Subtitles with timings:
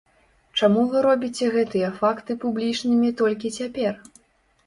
[0.59, 3.93] Чаму вы робіце гэтыя факты публічнымі толькі цяпер?